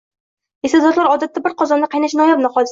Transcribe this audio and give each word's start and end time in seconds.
Iste’dodlar, 0.69 1.11
odatda, 1.17 1.45
bir 1.49 1.55
qozonda 1.63 1.93
qaynashi 1.95 2.23
noyob 2.25 2.45
hodisa. 2.59 2.69